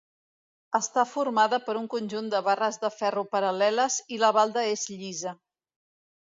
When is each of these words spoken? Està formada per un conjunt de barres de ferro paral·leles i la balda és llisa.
Està 0.77 1.01
formada 1.09 1.59
per 1.67 1.75
un 1.81 1.85
conjunt 1.95 2.31
de 2.35 2.39
barres 2.47 2.81
de 2.85 2.91
ferro 2.95 3.25
paral·leles 3.35 3.99
i 4.17 4.21
la 4.25 4.33
balda 4.39 4.65
és 4.71 4.87
llisa. 4.95 5.37